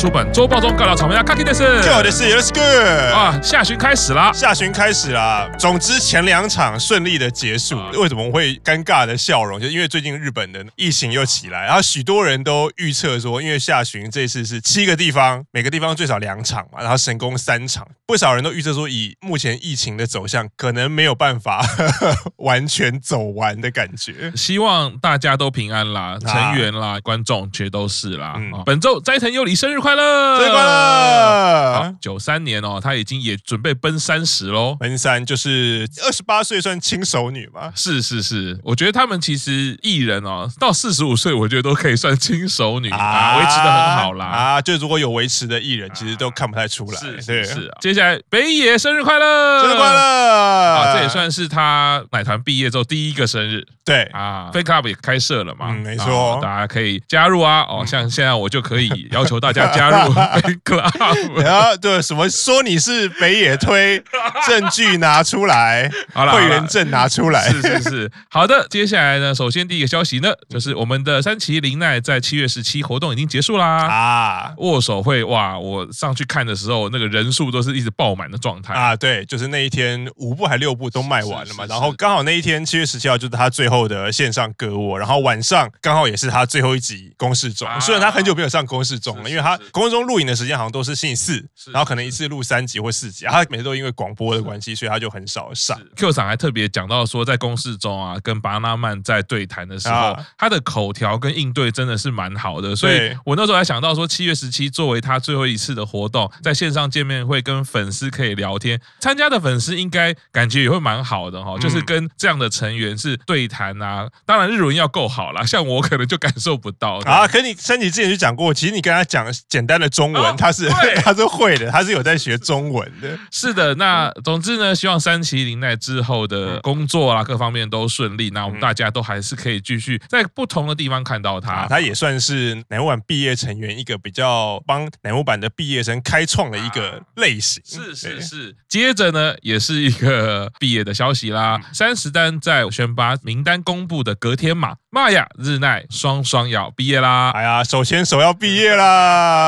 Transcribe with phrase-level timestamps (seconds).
[0.00, 5.46] 我是个修好久大叔版周报中尬聊草莓啊，卡基德斯，我的是 Let's Go 啊，下旬开始啦，下旬开始啦。
[5.58, 9.60] 总之前两场顺利的结束，为什么会尴尬的笑容？
[9.60, 21.62] 就因为最近日本的疫情又起来，然后许多人都预测说，因为下旬这次是七个地方，每个地方最少两场嘛，然后神宫三场，不少人都预测说，以目前疫情的走向，可能没有办法
[22.38, 24.32] 完全走完的感觉。
[24.34, 28.34] 希望大家都平安啦，成员啦，啊、观众其实都是啦。
[28.38, 28.98] 嗯、本周。
[29.00, 30.38] 斋藤优里生日快乐！
[30.38, 31.72] 生日快乐！
[31.74, 34.76] 好，九三年哦，他已经也准备奔三十喽。
[34.78, 37.72] 奔三就是二十八岁算轻熟女嘛？
[37.74, 44.26] 是是是，我觉得他们其实艺人哦，到四十五岁，我觉得都可以算轻熟女啊，维持的很好啦。
[44.26, 46.98] 啊，就如果有维持的艺人，其实都看不太出来。
[46.98, 47.78] 是是是啊。
[47.80, 49.62] 接下来北野生日快乐！
[49.62, 50.00] 生日快乐！
[50.00, 53.66] 啊，这也算是他奶团毕业之后第一个生日。
[53.84, 55.66] 对啊，Fan Club 也开设了嘛？
[55.70, 57.62] 嗯，没错，大家可以加入啊。
[57.62, 58.90] 哦，像现在我就可以。
[59.10, 60.12] 要求大家 加入
[60.64, 64.02] club，然后对什么说你是北野推，
[64.46, 68.66] 证据拿出来， 好了，会员证拿出来，是是是，好的。
[68.68, 73.86] 接下来呢，首先第一个消息呢，就是我们的山崎绫奈在七月十七活动已经结束啦。
[73.86, 78.74] 啊，握手会哇，我上去看的时候，那个人数都是一直爆满的状态。
[78.74, 88.80] 啊，对，就是那一天五部还六部都卖完了嘛，然后刚好那一天七月十七号就是他最后的线上歌握，然后晚上刚好也是他最后一集公示中，虽然他很久没有上公。
[88.80, 95.78] 公示中了，因为他公示中录影的时间好像都是星期四，然后可能一次录三集或四集，他每次都因为广播的关系，所以他就很少上。
[95.96, 117.28] Q 厂还特别讲到说，在公示中啊，跟巴纳曼在对谈的时候，他的口条跟应对真的是蛮好的，所以我那时候还想到说，七月十七作为他最后一次的活动，在线上见面会跟粉丝可以聊天，参加的粉丝应该感觉也会蛮好的哈，就是跟这样的成员是对谈啊，当然日文要够好啦，像我可能就感受不到啊。
[117.28, 118.70] 可你身体之前就讲过，其实。
[118.70, 120.68] 你跟他讲简单的中文，他是
[121.02, 123.18] 他是会的，他是有在学中文的。
[123.30, 128.30] 是的，那总之呢，希望三崎绫奈之后的工作啊，各方面都顺利。
[128.30, 131.66] 那我们大家都还是可以继续在不同的地方看到他。
[131.68, 137.62] 他也算是乃木坂毕业成员一个比较帮乃木坂的毕业生开创的一个类型。
[137.64, 138.54] 是是是。
[138.68, 141.60] 接着呢，也是一个毕业的消息啦。
[141.72, 147.30] 三十单在选拔名单公布的隔天嘛，玛雅日奈双双要毕业啦。
[147.30, 148.60] 哎呀，手牵手要毕业。
[148.60, 148.66] 毕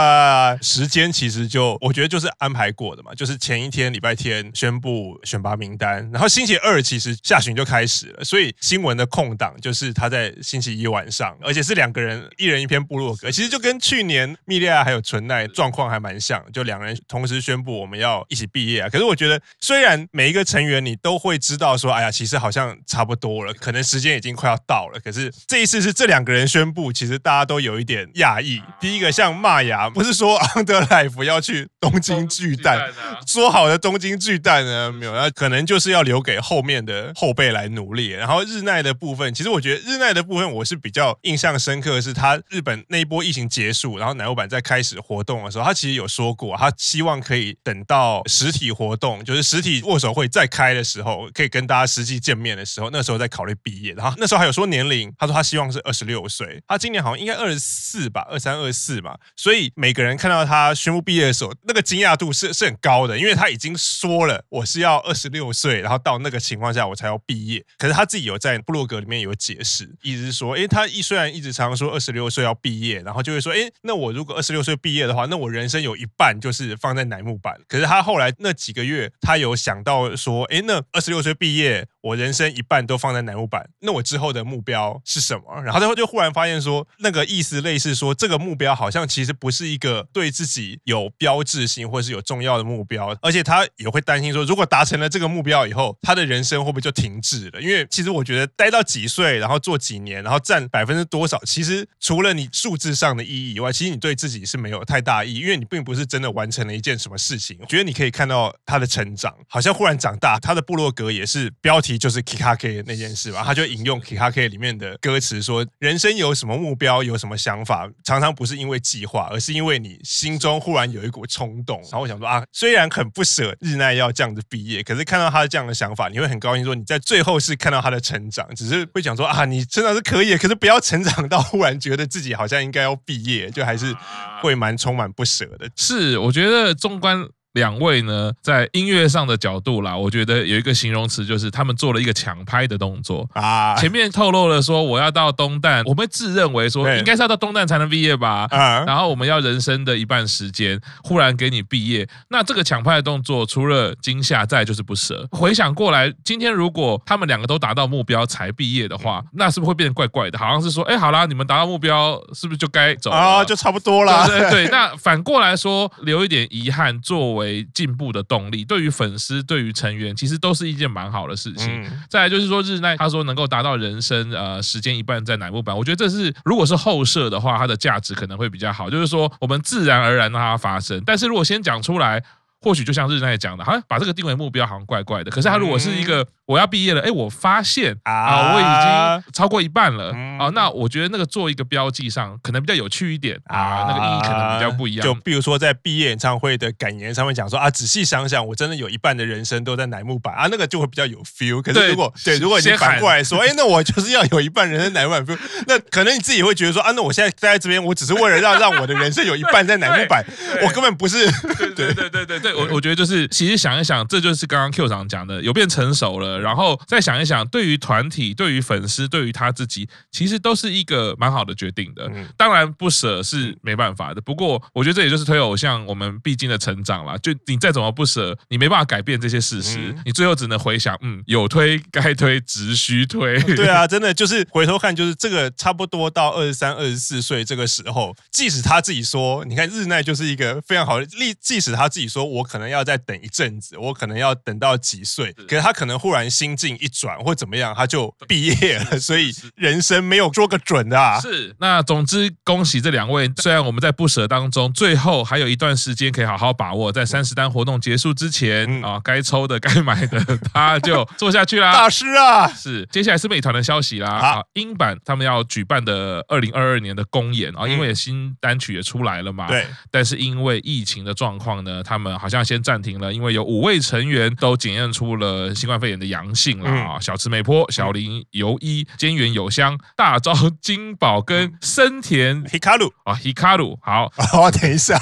[0.02, 0.58] 业啦！
[0.60, 18.88] 时间其实就我觉得就是安排过的嘛，就是前一天礼拜天宣布选拔名单，然后星期二其实下旬就开始了，所以新闻的空档就是他在星期一晚上，而且是两个人一人一篇部落格，其实就跟去年蜜莉亚还有纯奈状况还蛮像，就两人同时宣布我们要一起毕业啊。
[18.88, 28.62] 可是我觉得虽然每一个成员你都会知道说，哎呀，其实好像差不多了，可能时间已经快要到了，可是这一次是这两个人宣布，其实大家都有一点讶异。
[28.80, 29.02] 第一。
[29.02, 32.90] 一个像玛雅，不是说 Underlife 要去东京巨蛋，
[33.26, 34.90] 说好的东京巨蛋呢？
[34.92, 38.08] 没有，那可能就是要留给后面的后辈来努力。
[38.08, 53.94] 然后日奈的部分，其实我觉得日奈的部分，我是比较印象深刻的是，他日本那一波疫情结束，然后乃木坂在开始活动的时候，他其实有说过，他希望可以等到实体活动，就是实体握手会再开的时候，可以跟大家实际见面的时候，那时候再考虑毕业。
[53.94, 58.82] 然后那时候还有说年龄，他说他希望是二十六岁，他今年好像应该二十四吧，二三二四。
[58.82, 59.16] 是嘛？
[59.36, 67.66] 所以每个人看到他宣布毕业的时候，那个惊讶度是是很高的，因为他已经说了我是要二十六岁，然后到那个情况下我才要毕业。
[67.78, 77.58] 可是他自己有在部落格里面有解释，意思是说，诶，他一虽然一直常常说二十六岁要毕业，然后就会说，诶，那我如果二十六岁毕业的话，那我人生有一半就是放在乃木板。
[77.66, 85.62] 可是他后来那几个月，他有想到说，诶，那二十六岁毕业，我人生一半都放在乃木板，那我之后的目标是什么？
[85.62, 88.72] 然后他就忽然发现说，那个意思类似说，这个目标。
[88.82, 97.60] 好像其实不是一个对自己有标志性或是有重要的目标，而且他也会担心说，如果达成了这个目标以后，他的人生会不会就停滞了？
[97.60, 107.56] 因为其实我觉得待到几岁，然后做几年，然后占百分之多少，其实除了你数字上的意义以外，其实你对自己是没有太大意义，因为你并不是真的完成了一件什么事情。
[107.60, 110.38] 我觉得你可以看到他的成长，好像忽然长大。
[110.40, 118.82] 他的部落格也是标题就是 Kikake 那件事吧，他就引用 Kikake 里面的歌词说，人生有什么目标，有什么想法，常常不是因为。
[118.82, 126.64] 计划，而是因为你心中忽然有一股冲动，然后我想说啊，虽然很不舍日奈要这样子毕业，可是看到他的这样的想法，你会很高兴。
[126.64, 133.96] 说你在最后是看到他的成长，只是会讲说啊，你成长是可以，可是不要成长到忽然觉得自己好像应该要毕业，就还是
[134.42, 135.70] 会蛮充满不舍的。
[135.76, 137.24] 是，我觉得纵观。
[137.52, 143.74] 两位呢，在音乐上的角度啦，我觉得有一个形容词，就是他们做了一个抢拍的动作啊。
[143.76, 148.46] 前面透露了说我要到东旦，我们自认为说应该是要到东旦才能毕业吧。
[148.50, 155.28] 啊，然后我们要人生的一半时间，忽然给你毕业，那这个抢拍的动作，除了惊吓，再就是不舍。
[155.32, 160.38] 回想过来，今天如果他们两个都达到目标才毕业的话，那是不是会变得怪怪的？
[160.38, 163.44] 好像是说，哎，好啦，你们达到目标，是不是就该走啊？
[163.44, 164.26] 就差不多啦。
[164.26, 167.41] 对对对，那反过来说，留一点遗憾作为
[167.74, 171.68] 进步的动力，对于粉丝，对于成员，其实都是一件蛮好的事情。
[171.82, 178.88] 嗯、再来就是说，日奈他说能够达到人生呃时间一半在乃木坂，我觉得这是如果是后设的话，它的价值可能会比较好。
[178.88, 182.22] 就是说，我们自然而然让它发生，但是如果先讲出来。
[182.64, 185.32] 或许就像日奈讲的，好像把这个定为目标，好像怪怪的。
[185.32, 195.02] 可是他如果是一个我要毕业了，哎，我发现啊，我已经超过一半了啊，那我觉得那个做一个标记上可能比较有趣一点啊，那个意义可能比较不一样。
[195.04, 201.62] 就比如说在毕业演唱会的感言上面讲说啊，仔细想想，我真的有一半的人生都在乃木坂啊，那个就会比较有 feel。
[201.62, 210.22] 可是如果对，如果你反过来说，哎，那我就是要有一半人生乃木坂 feel， 那可能你自己会觉得说啊，那我现在待在这边，我只是为了让让我的人生有一半在乃木坂，
[210.62, 211.30] 我根本不是。
[211.74, 212.54] 对对对对对。
[212.54, 222.06] 我我觉得就是，其实想一想，这就是刚刚 Q 长讲的，有变成熟了，然后再想一想，对于团体、对于粉丝、对于他自己，其实都是一个蛮好的决定的。
[222.36, 227.16] 当然不舍是没办法的，不过我觉得这也就是推偶像我们必经的成长啦。
[227.16, 233.42] 就你再怎么不舍，你没办法改变这些事实，你最后只能回想，嗯，有推该推，只需推。
[233.56, 242.82] 对啊， 真的就是回头看，就是这个差不多到二十三、二十四岁这个时候，即使他自己说，你看日奈就是一个非常好的例，即使他自己说我可能要。
[242.82, 245.32] 再等一阵子，我可能要等到几岁？
[245.46, 248.98] 可是他可能忽然心境一转，或怎么样，他就毕业了。
[248.98, 251.20] 所以人生没有说个准的啊。
[251.20, 253.30] 是，那总之恭喜这两位。
[253.36, 261.72] 虽然我们在不舍当中，最后还有一段时间可以好好把握，在三十单活动结束之前、嗯、啊，该抽的、 该买的，他就做下去啦。
[261.74, 262.86] 大师啊，是。
[262.90, 264.10] 接下来是美团的消息啦。
[264.10, 269.48] 啊，英版他们要举办的二零二二年的公演啊，因为新单曲也出来了嘛。
[269.48, 269.66] 对。
[269.90, 277.00] 但是因为疫情的状况呢，他们好像先暂停了，因为有五位成员都检验出了新冠肺炎的阳性了啊！
[277.00, 284.94] 小池美坡、小林由一、菅原有香、大沼金宝跟森田 Hikaru 啊，Hikaru 好， 哦，等一下，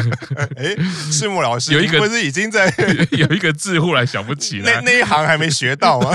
[0.56, 0.74] 哎，
[1.12, 2.72] 赤木老师有一个不是已经在
[3.12, 6.10] 有一个字忽然想不起来，那那一行还没学到吗？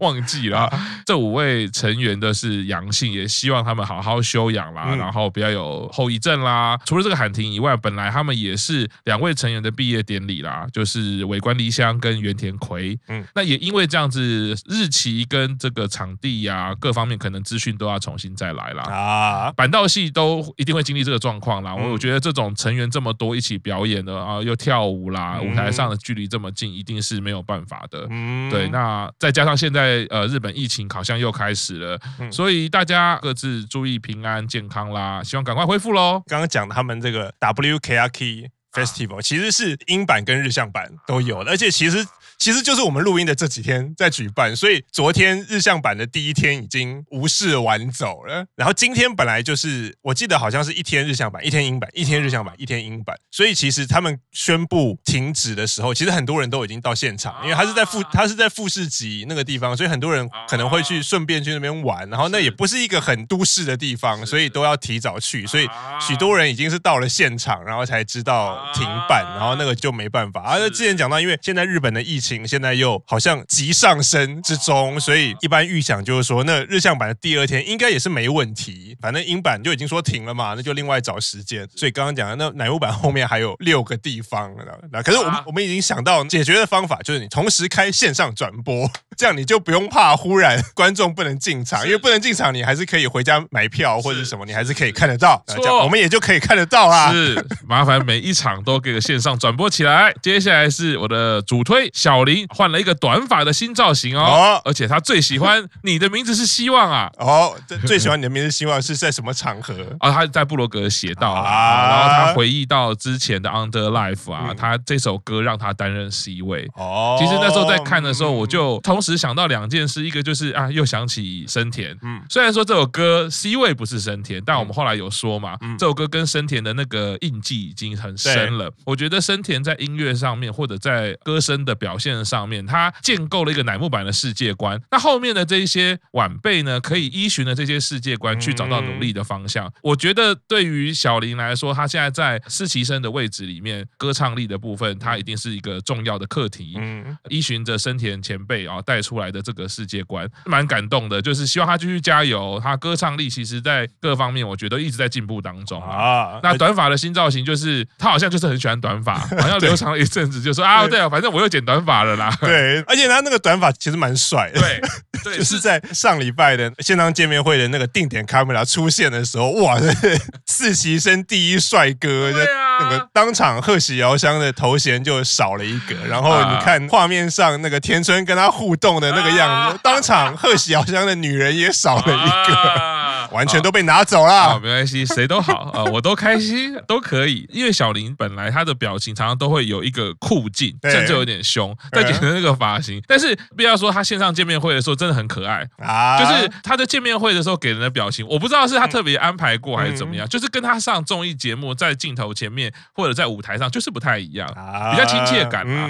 [0.00, 0.72] 忘记了。
[1.04, 6.78] 这五位成员的是阳性，也希望他们好好休养啦，然后不要有后遗症啦。
[6.86, 10.66] 除了这个喊停以外，本来他们也是两位成员的毕业典礼啦。
[10.72, 18.84] 就是尾关梨香跟原田葵，嗯，那也因为这样子，日期跟这个场地呀、啊，各方面可能资讯都要重新再来啦。
[18.84, 19.52] 啊。
[19.52, 21.74] 板道系都一定会经历这个状况啦。
[21.74, 28.06] 我、嗯、我觉得这种成员这么多一起表演的啊，又跳舞啦，舞台上的距离这么近，一定是没有办法的。
[28.08, 28.68] 嗯，对。
[28.68, 32.00] 那再加上现在呃日本疫情好像又开始了，
[32.30, 36.22] 所以大家各自注意平安健康啦，希望赶快恢复喽。
[36.26, 42.06] 刚刚讲的他们这个 WKRK Festival 其实是英版跟日向版都有的，而且其实。
[42.44, 48.44] 其实就是我们录音的这几天在举办，所以昨天日向版的第一天已经无视完走了。
[48.54, 53.16] 然后今天本来就是，我记得好像是一天日向版，一天英版，一天日向版，一天英版。
[53.30, 62.06] 所以其实他们宣布停止的时候，其实很多人都已经到现场，因为他是在富他是在富士急那个地方，所以很多人可能会去顺便去那边玩。
[62.10, 65.46] 然后那也不是一个很都市的地方，所以都要提早去。
[65.46, 65.66] 所以
[65.98, 70.42] 许多人已经是到了现场，然后才知道停办，然后那个就没办法。
[70.42, 72.33] 而之前讲到，因为现在日本的疫情。
[72.46, 78.96] 现在又好像急上升之中，所以一般预想就是说，那日向版的第二天应该也是没问题。
[79.00, 81.68] 反正英版就已经说停了嘛，那就另外找时间。
[81.76, 84.50] 所以刚刚讲的那乃木版后面还有六个地方，
[84.90, 95.42] 那可是我们我们已经想到解决的方法，就是你同时开线上转播，这样你就不用怕忽然观众不能进场，因为不能进场，你还是可以回家买票或者什么，你还是可以看得到。
[95.46, 97.12] 这样我们也就可以看得到啦。
[97.12, 100.14] 是麻烦每一场都给个线上转播起来。
[100.22, 102.13] 接下来是我的主推小。
[102.22, 110.12] 林换了一个短发的新造型哦，而且他最喜欢你的名字是希望啊，哦，最喜欢你的名字希望是在什么场合啊？
[110.12, 117.16] 他在布罗格写到啊，然后他回忆到之前的 Under Life 啊，他这首歌让他担任 C 位哦。
[117.18, 128.70] 其实那时候在看的时候，我就同时想到两件事，一个就是啊，又想起生田，嗯，虽然说这首歌 C 位不是生田，但我们后来有说嘛，这首歌跟生田的那个印记已经很深了。
[128.84, 132.03] 我觉得生田在音乐上面或者在歌声的表现。
[132.12, 134.80] 现上面，他建构了一个乃木坂的世界观。
[134.90, 139.72] 那后面的这一些晚辈呢，可以依循着这些世界观去找到努力的方向。
[139.82, 146.74] 我觉得对于小林来说，他现在在实习生的位置里面，歌唱力的部分，他一定是一个重要的课题。
[146.76, 151.22] 嗯，依循着生田前辈啊带出来的这个世界观，蛮感动的。
[151.22, 152.60] 就是希望他继续加油。
[152.62, 156.40] 他歌唱力其实在各方面，我觉得一直在进步当中啊。
[156.42, 162.36] 那短发的新造型，就是他好像就是很喜欢短发， 好像留长了一阵子，就说啊，对啊，反正我又剪短发了啦。
[162.40, 164.60] 对， 而且他那个短发其实蛮帅的。
[164.60, 164.80] 对，
[165.22, 169.78] 对，就是在上礼拜的现场见面会的那个定点 camera 出现的时候，哇，
[170.50, 175.94] 实习生第一帅哥，对啊，那个当场贺喜遥香的头衔就少了一个。
[176.08, 184.58] 然后你看画面上那个田村跟他互动的那个样子，当场贺喜遥香的女人也少了一个，完全都被拿走了。
[184.60, 187.48] 没关系，谁都好啊，我都开心，都可以。
[187.52, 193.02] 因为小林本来他的表情常常都会有一个酷劲，甚至有点凶，再剪成那个发型。
[193.06, 204.48] 但是不要说他线上见面会的时候真的很可爱啊，就是他在见面会的时候给人的表情，我不知道是他特别安排过还是怎么样，就是跟他上综艺节目在镜头前面或者在舞台上就是不太一样，
[204.92, 205.88] 比较亲切感嘛。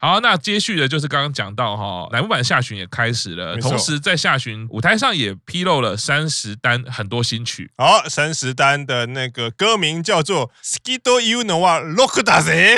[0.00, 7.69] 好，那接续的就是刚刚讲到哈，乃木坂下旬也开始了，同时在下旬舞台上也披露了三十单很多新曲。
[7.77, 12.77] 好，三十单的那个歌名叫做《好きというのはロックだぜ》，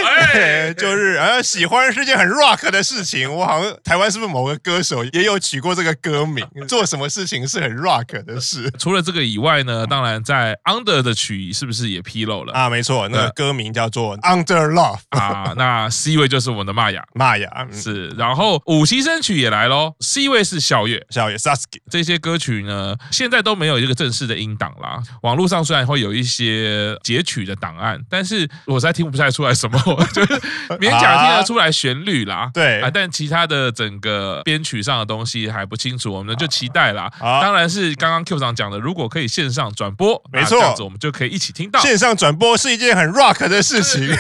[0.74, 3.34] 就是啊，喜欢是件很 rock 的事情。
[3.34, 6.46] 我好像台湾是不是某个歌手也有取过这个歌名？
[6.68, 8.72] 做什么事情是很 rock 的事？
[8.77, 12.70] 除了这个以外呢，当然在 Under 的曲是不是也披露了啊？
[12.70, 15.53] 没错，那个歌名叫做 Under Love 啊。
[15.56, 18.10] 那 C 位就是我们的玛雅，玛雅是。
[18.10, 21.79] 然后五期生曲也来喽，C 位是咲月，咲月 Sasuke。
[21.89, 25.02] 这些歌曲呢，现在都没有 一个正式的音档啦。
[25.23, 29.78] 网络上虽然会有一些截取的档案，但是我实在听不太出来什么，
[30.12, 30.40] 就是
[30.78, 32.50] 勉强听得出来旋律啦。
[32.54, 37.11] 对啊，但其他的整个编曲上的东西还不清楚，我们就期待啦。
[37.21, 41.81] 啊当然是刚刚 Q 长讲的，如果可以线上转播，没错，这样子我们就可以一起听到。
[41.81, 44.09] 线上转播是一件很 rock 的事情。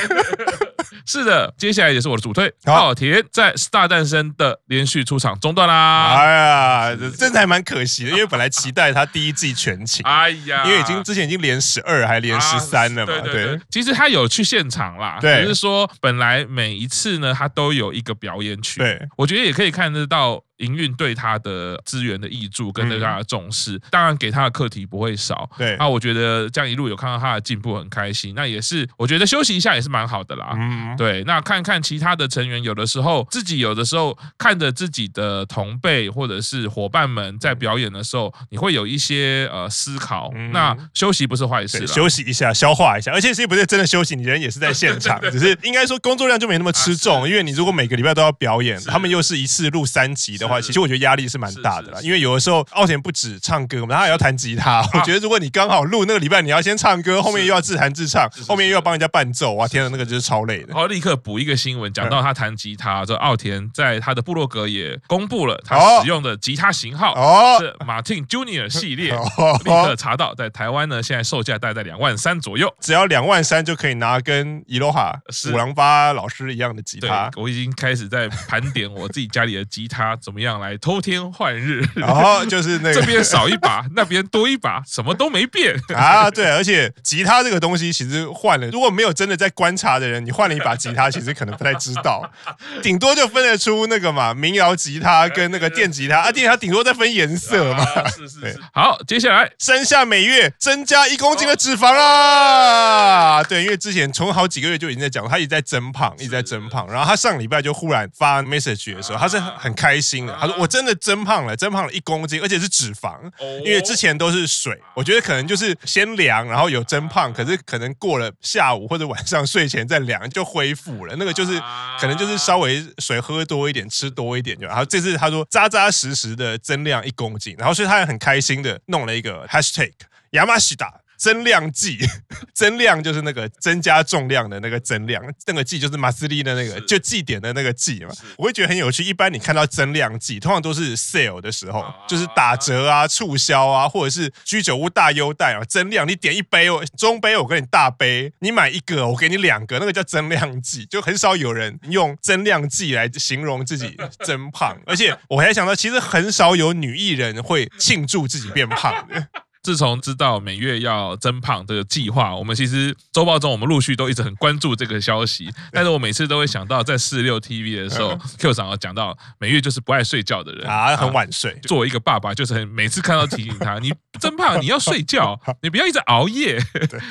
[1.06, 6.14] 是的，接下来也是我的主推，稻田在《Star 诞生》的连续出场中断啦。
[6.16, 10.06] 哎呀，真的还蛮可惜的，因为本来期待他第一季全勤。
[10.06, 13.20] 哎呀，因为已经之前已经连十二还连十三了嘛。
[13.20, 18.80] 对对对，其实他有去现场啦，对，只是说本来每一次呢，他都有一个表演曲。
[18.80, 20.42] 对，我觉得也可以看得到。
[20.58, 25.48] 营运对他的资源的挹注跟对他的重视，当然给他的课题不会少。
[25.58, 28.34] 对，那我觉得这样一路有看到他的进步，很开心。
[28.36, 30.52] 那也是我觉得休息一下也是蛮好的啦。
[30.56, 31.24] 嗯，对。
[31.24, 40.32] 那看看其他的成员，有的时候自己有的时候看着自己的同辈或者是伙伴们在表演的时候，你会有一些呃思考。
[40.52, 43.10] 那休息不是坏事，休息一下，消化一下。
[43.12, 50.43] 而且其实不是真的休息，你人也是在现场， 只是应该说工作量就没那么吃重，因为你如果每个礼拜都要表演，他们又是一次录三集的。
[50.44, 54.80] 的话，其实我觉得压力是蛮大的啦，因为有的时候奥田不止唱歌嘛，他还要弹吉他。
[54.94, 60.68] 我觉得如果你刚好录那个礼拜，你要先唱歌，后面又要自弹自唱，后面又要帮人家伴奏，哇，天哪，那个就是超累的。
[60.68, 67.58] 然后立刻补一个新闻，讲到他弹吉他，这奥田在他的部落格也公布了他使用的吉他型号哦。
[67.58, 75.18] 是 Martin Junior 系列，立刻查到在台湾呢，现在售价大概在两万三左右，只要两万三就可以拿跟伊罗哈
[75.52, 77.30] 五郎八老师一样的吉他。
[77.36, 86.30] 我已经开始在盘点我自己家里的吉他怎么样来偷天换日，然后就是那个这边少一把，那边多一把，什么都没变 啊。
[86.30, 92.28] 对，而且吉他这个东西其实换了，如果没有真的在观察的人，你换了一把吉他，其实可能不太知道，
[92.82, 97.84] 顶多就分得出那个嘛，民谣吉他跟那个电吉他 啊，电吉他顶多再分颜色嘛。
[98.08, 98.60] 是是是。
[98.72, 103.42] 好，接下来山下每月增加一公斤的脂肪啦。
[103.44, 106.86] 对，因为之前从好几个月就已经在讲，他一直在增胖，一直在增胖。
[106.88, 110.92] 然后他上礼拜就忽然发 message 的时候，他是很开心的，他说我真的。
[111.04, 113.18] 增胖了，增胖了一公斤，而且是脂肪，
[113.62, 114.80] 因为之前都是水。
[114.94, 121.14] 我觉得可能就是先量，然后有增胖，可是可能过了下午或者晚上睡前再量就恢复了。
[121.18, 121.60] 那个就是
[122.00, 124.66] 可能就是稍微水喝多一点，吃多一点就。
[124.66, 129.92] 然后这次他说扎扎实实的增量一公斤，然后所以他也很开心的弄了一个 hashtag
[130.30, 131.03] 亚马西达。
[131.16, 131.98] 增量剂，
[132.54, 138.10] 增量就是那个增加重量的那个增量，那个剂就是马斯利的那个，就祭点的那个剂嘛。
[138.36, 139.04] 我会觉得很有趣。
[139.04, 145.62] 一般你看到增量剂，通常都是 sale 的时候，就是打折啊、促销啊，或者是居酒屋大优待啊。
[145.68, 150.84] 增量，你点一杯哦，中杯我给你大杯，你买一个我给你两个，那个叫增量剂。
[150.86, 159.28] 就很少有人用增量剂来形容自己 增胖，而且我还想到，其实很少有女艺人会庆祝自己变胖的。
[159.64, 165.50] 自从知道每月要增胖这个计划，我们其实周报中我们陆续都一直很关注这个消息。
[165.72, 171.58] 但是我每次都会想到，在四六 TV 的时候，Q 长有讲到每月就是不爱睡觉的人啊，很晚睡。
[171.62, 173.90] 作为一个爸爸，就是很每次看到提醒他， 你
[174.20, 176.58] 增胖你要睡觉， 你不要一直熬夜，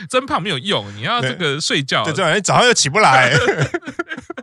[0.08, 2.04] 增胖没有用，你要这个睡觉。
[2.04, 3.34] 对，这样你早上又起不来。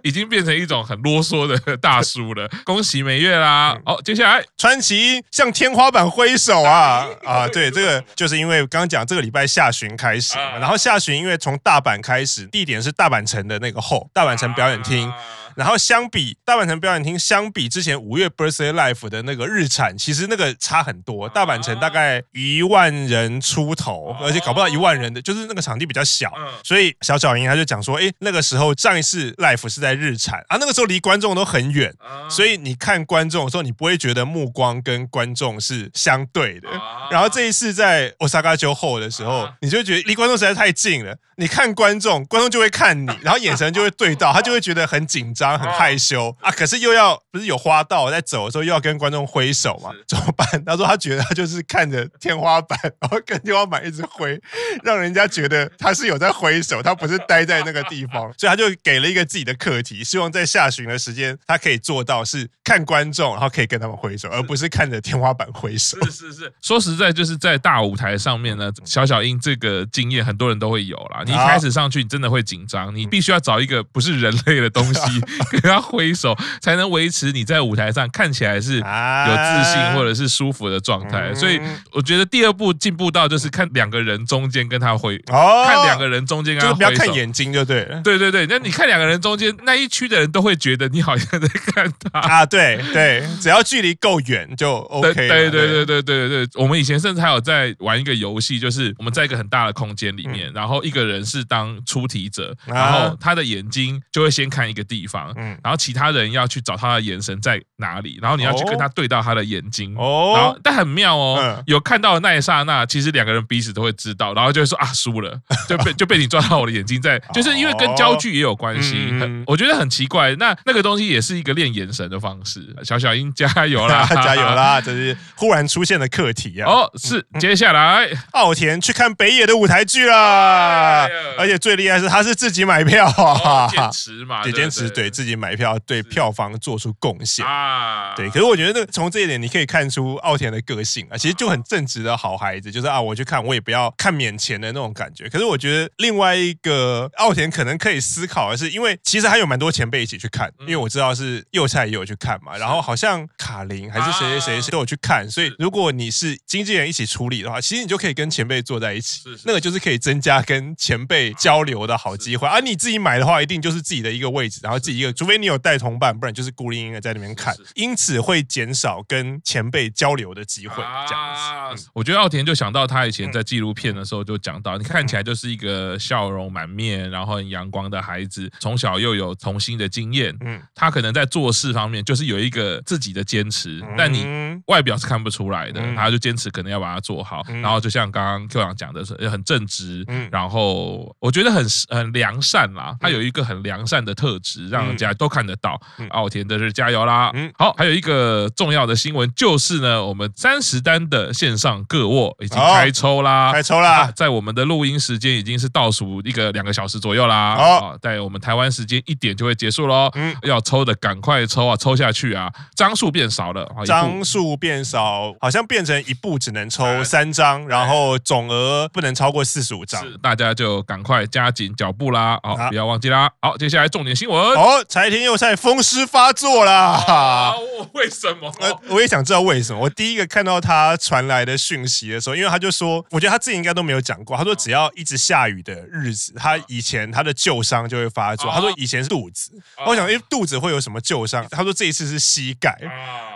[0.03, 2.49] 已经变成一种很啰嗦的大叔了。
[2.65, 3.79] 恭喜每月啦！
[3.85, 7.47] 好、哦，接下来川崎向天花板挥手啊啊！
[7.49, 15.13] 对，这个就是因为刚刚讲这个礼拜下旬开始，然后下旬因为从大阪开始，地点是大阪城的那个后大阪城表演厅。
[15.61, 21.29] 然后相比大阪城表演厅，相比之前五月 Birthday Life 的那个日产，其实那个差很多。
[21.29, 26.33] 大阪城大概一万人出头，而且搞不到一万人的，就是那个场地比较小。
[26.65, 31.95] 所以小小莹他就讲说，哎，那个时候上一次 Life 是在日产啊，那个时候离观众都很远，
[32.31, 36.71] 所以你看观众的时候，你不会觉得目光跟观众是相对的。
[37.11, 45.50] 然后这一次在 Osaka Jo Hall 的时候，你就觉得离观众实在太近了，你看观众，观众就会看你，然后眼神就会对到，他就会觉得很紧张。
[45.59, 49.91] 很害羞啊，可是又要不是有花道在走的时候又要跟观众挥手嘛？
[50.07, 50.47] 怎么办？
[50.65, 54.41] 他说他觉得他就是看着天花板，然后跟天花板一直挥，
[54.83, 65.99] 让人家觉得他是有在挥手，他不是待在那个地方， 所以他就给了一个自己的课题，希望在下旬的时间他可以做到是看观众，然后可以跟他们挥手，而不是看着天花板挥手。
[66.07, 71.23] 是 是是，说实在就是在大舞台上面呢，小小英这个经验很多人都会有啦。
[71.25, 75.01] 你一开始上去，你真的会紧张，你必须要找一个不是人类的东西。
[75.51, 81.35] 跟他挥手，才能维持你在舞台上看起来是有自信或者是舒服的状态。
[81.35, 81.61] 所以
[81.93, 88.01] 我觉得第二步进步到就是看两个人中间跟他挥，看两个人中间跟他挥手，不要看眼睛就对了。
[88.03, 92.47] 对对对，那你看两个人中间那一区的人都会觉得你好像在看他 啊。
[92.47, 95.15] 对对，只要距离够远就 OK。
[95.15, 105.20] 对对对对对对对，我们以前甚至还有在玩一个游戏，就是我们在一个很大的空间里面，然后一个人是当出题者，然后他的眼睛就会先看一个地方。
[105.37, 122.61] 嗯，然后其他人要去找他的眼神在哪里，然后你要去跟他对到他的眼睛，哦，然后但很妙哦，有看到的那一刹那，其实两个人彼此都会知道，然后就会说啊输了， 就被就被你抓到我的眼睛在，就是因为跟焦距也有关系，很我觉得很奇怪，那那个东西也是一个练眼神的方式。
[122.85, 126.71] 小小英加油啦， 加油啦， 这是忽然出现的课题啊。
[126.71, 128.09] 哦，是接下来。
[128.33, 131.07] 奥田去看北野的舞台剧啦，
[131.37, 133.07] 而且最厉害是他是自己买票。
[133.07, 135.41] 啊，坚持嘛，得坚持对自己。
[135.41, 137.47] 买票对票房做出贡献。
[137.47, 145.31] 啊，对，可是我觉得那从这一点你可以看出奥田的个性啊，其实就很正直的好孩子，就是啊，我去看我也不要看免钱的那种感觉。
[145.31, 162.47] 可是我觉得另外一个奥田可能可以思考的是，因为其实还有蛮多前辈一起去看，因为我知道是右菜也有去看嘛，然后好像卡琳还是谁谁谁都有去看，所以如果你是经纪人一起处理的话，其实你就可以跟前辈坐在一起，那个就是可以增加跟前辈交流的好机会。
[162.47, 170.77] 而你自己买的话，一定就是自己的一个位置，然后自己一个，除非你有带同伴，不然就是孤零零的在那边看，因此会减少跟前辈交流的机会。
[171.09, 180.37] 这样子，我觉得奥田就想到他以前在纪录片的时候就讲到，你看起来就是一个笑容满面，然后很阳光的孩子，从小又有童心的经验。
[180.41, 184.27] 嗯，他可能在做事方面就是有一个自己的坚持，但你
[184.67, 187.43] 外表是看不出来的，他就坚持可能要把它做好。
[187.63, 195.57] 然后就像刚刚 Q 阳讲的是，很正直，然后我觉得很很良善啦，他有一个很良善的特质，让人家都看得。
[195.61, 197.31] 到奥田的是加油啦！
[197.35, 207.57] 嗯，好，还有一个重要的新闻就是呢，我们三十单的线上个握已经开抽啦，开抽啦，在我们的录音时间已经是倒数一个两个小时左右啦。
[207.57, 210.11] 好，在我们台湾时间一点就会结束喽。
[210.15, 212.51] 嗯，要抽的赶快抽啊，抽下去啊！
[212.75, 222.39] 张数变少了，张数变少，好像变成一部只能抽三张，然后总额不能超过四十五张，大家就赶快加紧脚步啦！
[222.43, 223.31] 好，不要忘记啦。
[223.43, 224.41] 好，接下来重点新闻
[224.81, 225.55] 哦，柴田佑菜。
[225.55, 227.05] 风湿发作啦！
[227.07, 227.53] 啊，
[227.93, 228.51] 为什么？
[228.61, 229.81] 呃， 我也想知道为什么。
[229.81, 234.37] 我第一个看到他传来的讯息的时候，因为他就说，我觉得他自己应该都没有讲过。
[234.37, 238.51] 他说，只要一直下雨的日子，他以前他的旧伤就会发作。
[238.51, 239.51] 他说以前是肚子，
[239.85, 241.47] 我想，诶，肚子会有什么旧伤？
[241.51, 242.75] 他说这一次是膝盖。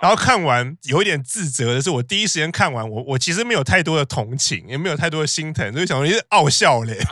[0.00, 6.98] 然后看完有一点自责的是，我第一时间看完，我我其实没有太多的同情，也没有太多的心疼，所以想说你是傲笑嘞。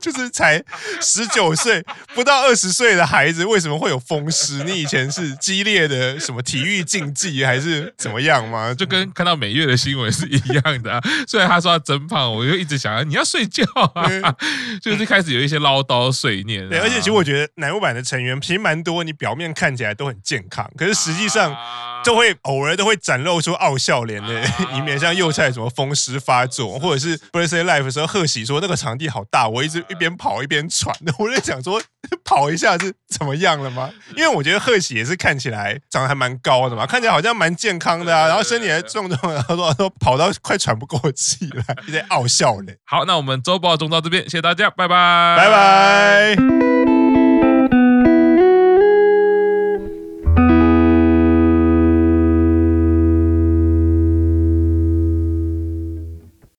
[0.00, 0.62] 就是才
[1.00, 4.64] 十九岁，不到二十岁的孩子，为什么会有风湿？
[4.64, 8.74] 你以前是激烈的什么体育竞技，还是怎么样吗？
[8.74, 11.00] 就跟看到每月的新闻是一样的啊。
[11.28, 14.34] 虽然他说他增胖，我就一直想，你要睡觉啊，
[14.80, 16.68] 就是开始有一些唠叨碎念。
[16.68, 21.54] 对，而且其实我觉得乃木坂的成员其实蛮多，你表面看起来都很健康，可是实际上。
[22.02, 24.42] 就会偶尔都会展露出傲笑脸的
[24.74, 31.80] 一面，像幼菜什么风湿发作，或者是 Birthday life 的时候，贺喜说那个场地好大，我一直一边跑一边喘的， 我在想说
[32.24, 33.90] 跑一下是怎么样了吗？
[34.16, 42.76] 因为我觉得贺喜也是看起来长得还蛮高的嘛，看起来好像蛮健康的啊，然后身体还壮壮的，然后说说跑到快喘不过气来，一直傲笑脸。
[42.84, 46.79] 好，那我们周报中到这边，谢谢大家，拜拜，拜拜。